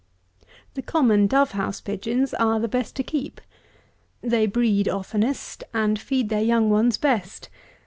182. 0.73 0.73
The 0.73 0.81
common 0.91 1.27
dove 1.27 1.51
house 1.51 1.79
pigeons 1.79 2.33
are 2.33 2.59
the 2.59 2.67
best 2.67 2.95
to 2.95 3.03
keep. 3.03 3.39
They 4.21 4.47
breed 4.47 4.87
oftenest, 4.89 5.63
and 5.75 5.99
feed 5.99 6.29
their 6.29 6.41
young 6.41 6.71
ones 6.71 6.97
best. 6.97 7.49